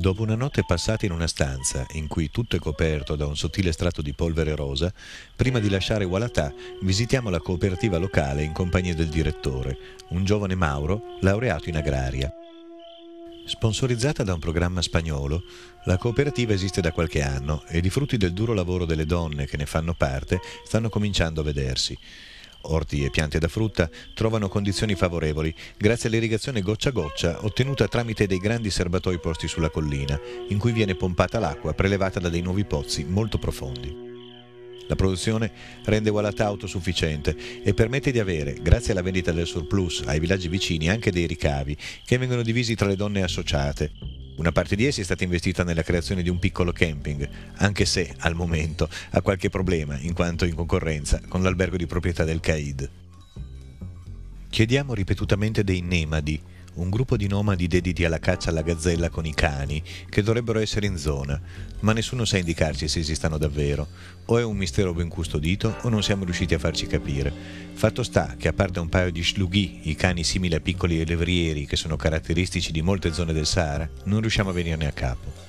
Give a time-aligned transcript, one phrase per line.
[0.00, 3.70] Dopo una notte passata in una stanza in cui tutto è coperto da un sottile
[3.70, 4.90] strato di polvere rosa,
[5.36, 9.76] prima di lasciare Walatà visitiamo la cooperativa locale in compagnia del direttore,
[10.08, 12.32] un giovane Mauro laureato in agraria.
[13.44, 15.42] Sponsorizzata da un programma spagnolo,
[15.84, 19.58] la cooperativa esiste da qualche anno ed i frutti del duro lavoro delle donne che
[19.58, 21.98] ne fanno parte stanno cominciando a vedersi.
[22.62, 28.26] Orti e piante da frutta trovano condizioni favorevoli grazie all'irrigazione goccia a goccia ottenuta tramite
[28.26, 32.64] dei grandi serbatoi posti sulla collina, in cui viene pompata l'acqua prelevata da dei nuovi
[32.64, 34.08] pozzi molto profondi.
[34.88, 35.52] La produzione
[35.84, 40.90] rende Walatà autosufficiente e permette di avere, grazie alla vendita del surplus ai villaggi vicini,
[40.90, 43.92] anche dei ricavi che vengono divisi tra le donne associate,
[44.40, 48.14] una parte di essi è stata investita nella creazione di un piccolo camping, anche se
[48.20, 52.90] al momento ha qualche problema in quanto in concorrenza con l'albergo di proprietà del CAID.
[54.48, 56.40] Chiediamo ripetutamente dei nemadi,
[56.74, 60.86] un gruppo di nomadi dediti alla caccia alla gazzella con i cani, che dovrebbero essere
[60.86, 61.40] in zona,
[61.80, 63.88] ma nessuno sa indicarci se esistano davvero.
[64.26, 67.32] O è un mistero ben custodito o non siamo riusciti a farci capire.
[67.72, 71.66] Fatto sta che a parte un paio di shlughi, i cani simili a piccoli levrieri
[71.66, 75.48] che sono caratteristici di molte zone del Sahara, non riusciamo a venirne a capo.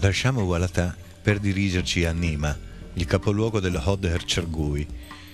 [0.00, 2.56] Lasciamo Walatà per dirigerci a Nima,
[2.94, 4.86] il capoluogo del Hod Hercergui,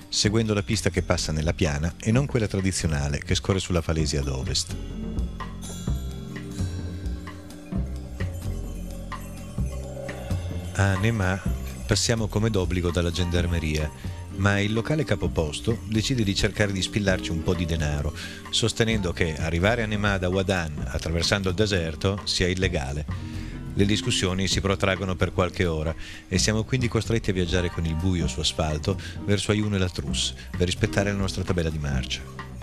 [0.09, 4.21] seguendo la pista che passa nella piana e non quella tradizionale che scorre sulla falesia
[4.21, 4.77] ad ovest.
[10.75, 11.41] A Nema
[11.87, 13.91] passiamo come d'obbligo dalla gendarmeria,
[14.37, 18.13] ma il locale capoposto decide di cercare di spillarci un po' di denaro,
[18.51, 23.44] sostenendo che arrivare a Nema da Wadan attraversando il deserto sia illegale
[23.75, 25.95] le discussioni si protraggono per qualche ora
[26.29, 29.89] e siamo quindi costretti a viaggiare con il buio su asfalto verso Ayun e la
[29.89, 32.54] Trousse per rispettare la nostra tabella di marcia.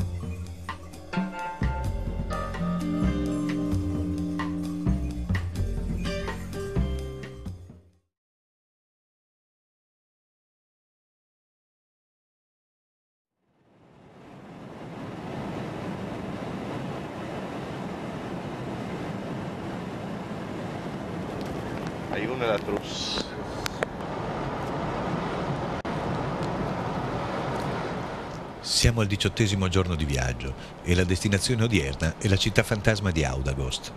[22.21, 23.25] Ayun la Trousse.
[28.61, 33.23] Siamo al diciottesimo giorno di viaggio e la destinazione odierna è la città fantasma di
[33.23, 33.91] Audagost.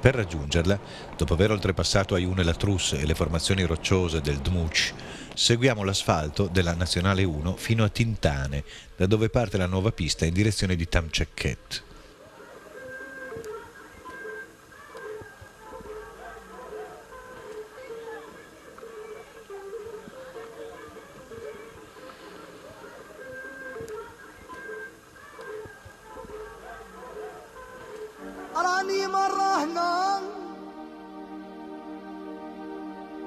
[0.00, 0.80] Per raggiungerla,
[1.16, 4.92] dopo aver oltrepassato Ayun e la Trousse e le formazioni rocciose del Dmuch,
[5.32, 8.64] seguiamo l'asfalto della Nazionale 1 fino a Tintane,
[8.96, 11.86] da dove parte la nuova pista in direzione di Tamcekhet.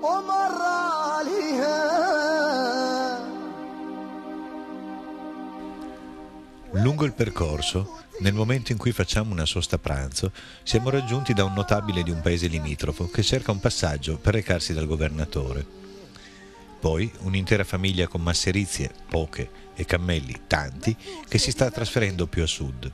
[0.02, 2.06] ومرة ليها
[6.72, 10.30] Lungo il percorso, nel momento in cui facciamo una sosta pranzo,
[10.62, 14.74] siamo raggiunti da un notabile di un paese limitrofo che cerca un passaggio per recarsi
[14.74, 15.64] dal governatore.
[16.78, 20.96] Poi un'intera famiglia con masserizie, poche, e cammelli, tanti,
[21.28, 22.92] che si sta trasferendo più a sud.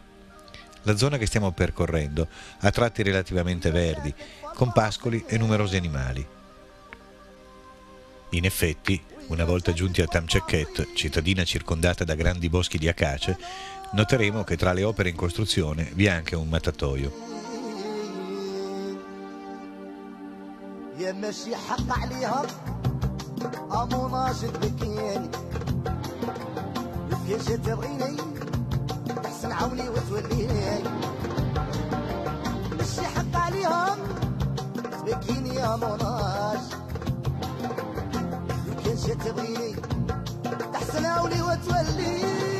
[0.83, 2.29] La zona che stiamo percorrendo
[2.61, 4.13] ha tratti relativamente verdi,
[4.55, 6.27] con pascoli e numerosi animali.
[8.31, 13.39] In effetti, una volta giunti a Tamceket, cittadina circondata da grandi boschi di acace,
[13.93, 17.31] noteremo che tra le opere in costruzione vi è anche un mattatoio.
[20.99, 22.47] يا ماشي حق عليها
[23.73, 25.29] امو ناشد بكياني
[27.27, 28.17] كي جيت تبغيني
[29.23, 30.83] تحسن عوني وتوليني
[32.79, 33.97] ماشي حق عليها
[35.07, 36.65] تبكيني يا مناش
[38.98, 39.76] شتبيني
[40.74, 42.57] تحسن عولي وتولي.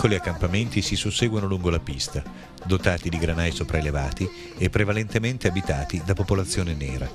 [0.00, 2.22] piccoli accampamenti si susseguono lungo la pista,
[2.64, 7.06] dotati di granai sopraelevati e prevalentemente abitati da popolazione nera.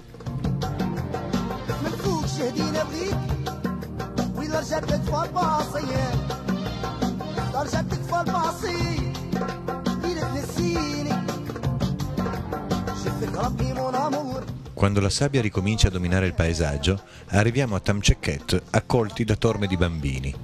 [14.75, 19.75] Quando la sabbia ricomincia a dominare il paesaggio, arriviamo a Tamcechet accolti da torme di
[19.75, 20.35] bambini,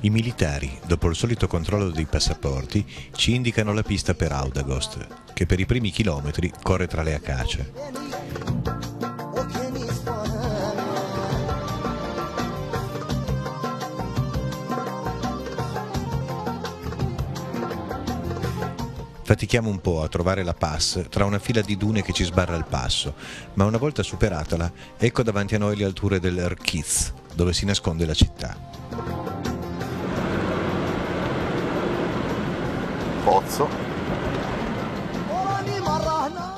[0.00, 2.86] i militari, dopo il solito controllo dei passaporti,
[3.16, 7.72] ci indicano la pista per Audagost, che per i primi chilometri corre tra le acace.
[19.24, 22.54] Fatichiamo un po' a trovare la pass tra una fila di dune che ci sbarra
[22.54, 23.14] il passo,
[23.54, 28.06] ma una volta superatala, ecco davanti a noi le alture del Rkiz, dove si nasconde
[28.06, 29.37] la città.
[33.28, 33.68] pozzo.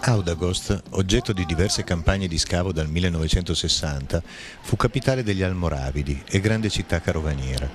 [0.03, 4.23] Audagost, oggetto di diverse campagne di scavo dal 1960,
[4.61, 7.69] fu capitale degli Almoravidi e grande città carovaniera.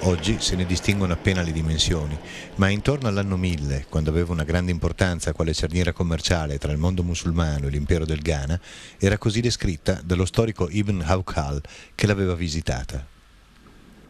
[0.00, 2.18] Oggi se ne distinguono appena le dimensioni,
[2.56, 7.02] ma intorno all'anno 1000, quando aveva una grande importanza quale cerniera commerciale tra il mondo
[7.02, 8.60] musulmano e l'impero del Ghana,
[8.98, 11.62] era così descritta dallo storico Ibn Hawkal
[11.94, 13.04] che l'aveva visitata.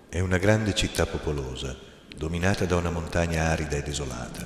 [0.08, 1.86] È una grande città popolosa,
[2.18, 4.44] dominata da una montagna arida e desolata.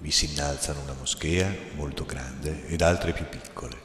[0.00, 3.84] Vi si innalzano una moschea molto grande ed altre più piccole.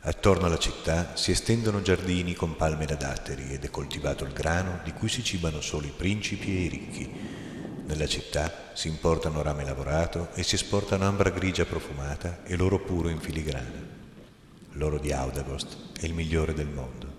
[0.00, 4.80] Attorno alla città si estendono giardini con palme da datteri ed è coltivato il grano
[4.82, 7.12] di cui si cibano solo i principi e i ricchi.
[7.84, 13.10] Nella città si importano rame lavorato e si esportano ambra grigia profumata e l'oro puro
[13.10, 13.92] in filigrana.
[14.72, 17.13] L'oro di Audagost è il migliore del mondo.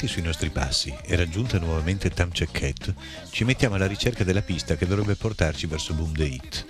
[0.00, 2.94] Tornati sui nostri passi e raggiunta nuovamente Tamceket,
[3.28, 6.64] ci mettiamo alla ricerca della pista che dovrebbe portarci verso Bumdeit.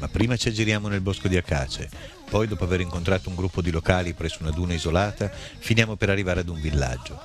[0.00, 1.88] Ma prima ci aggiriamo nel bosco di Acace,
[2.28, 6.40] poi dopo aver incontrato un gruppo di locali presso una duna isolata, finiamo per arrivare
[6.40, 7.22] ad un villaggio.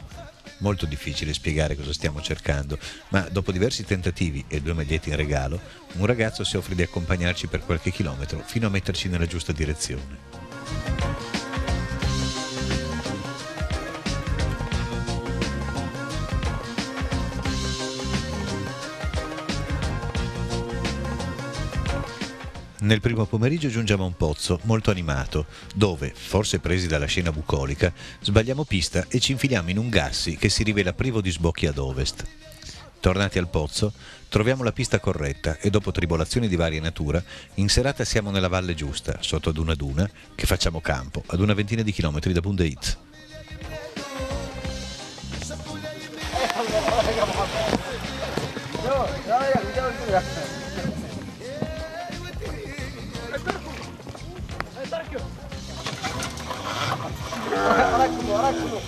[0.60, 2.78] Molto difficile spiegare cosa stiamo cercando,
[3.10, 5.60] ma dopo diversi tentativi e due magliette in regalo,
[5.94, 11.31] un ragazzo si offre di accompagnarci per qualche chilometro fino a metterci nella giusta direzione.
[22.82, 25.46] Nel primo pomeriggio giungiamo a un pozzo molto animato,
[25.76, 30.50] dove, forse presi dalla scena bucolica, sbagliamo pista e ci infiliamo in un gassi che
[30.50, 32.26] si rivela privo di sbocchi ad ovest.
[33.00, 33.94] Tornati al pozzo,
[34.30, 37.24] troviamo la pista corretta e dopo tribolazioni di varia natura,
[37.56, 41.54] in serata siamo nella valle giusta, sotto ad una duna, che facciamo campo ad una
[41.54, 42.98] ventina di chilometri da Bundeit.
[50.10, 50.51] Yeah.
[58.52, 58.80] ركبوا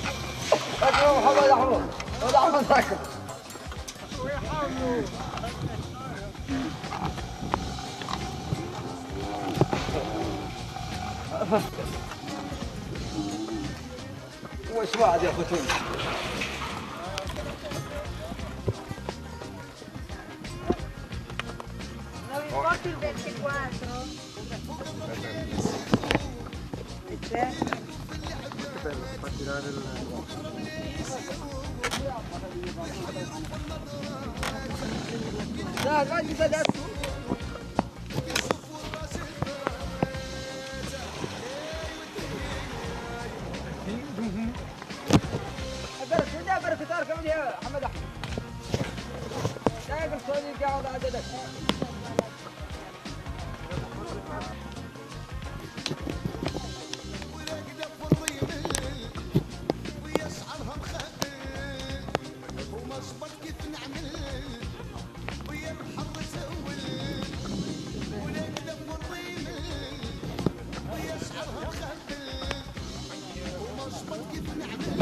[0.82, 1.82] ركبوا محمد احمد
[2.24, 2.98] محمد احمد ركب
[14.76, 15.68] وش بعد يا ختون
[22.52, 22.94] Porti
[29.44, 29.74] tirar el
[35.84, 36.73] Ya, vai, vai, vai.